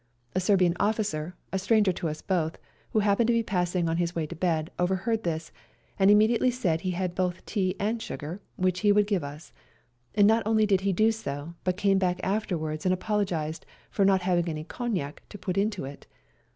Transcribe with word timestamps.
A 0.33 0.39
Serbian 0.39 0.73
offioer, 0.79 1.35
a 1.53 1.59
stranger 1.59 1.91
to 1.91 2.09
us 2.09 2.23
both, 2.23 2.57
who 2.89 3.01
happened 3.01 3.27
to 3.27 3.33
be 3.33 3.43
passing 3.43 3.87
on 3.87 3.97
his 3.97 4.15
way 4.15 4.25
to 4.25 4.35
bed, 4.35 4.71
overheard 4.79 5.21
this, 5.23 5.51
and 5.99 6.09
immediately 6.09 6.49
said 6.49 6.81
he 6.81 6.89
had 6.89 7.13
both 7.13 7.45
tea 7.45 7.75
and 7.79 8.01
sugar, 8.01 8.41
which 8.55 8.79
he 8.79 8.91
would 8.91 9.05
give 9.05 9.23
us; 9.23 9.53
and 10.15 10.25
not 10.25 10.41
only 10.43 10.65
did 10.65 10.81
he 10.81 10.91
do 10.91 11.11
this, 11.11 11.27
but 11.63 11.77
came 11.77 11.99
back 11.99 12.19
afterwards 12.23 12.83
and 12.83 12.93
apologised 12.95 13.63
for 13.91 14.03
not 14.03 14.23
having 14.23 14.49
any 14.49 14.63
cognac 14.63 15.21
to 15.29 15.37
put 15.37 15.55
into 15.55 15.85
it. 15.85 16.07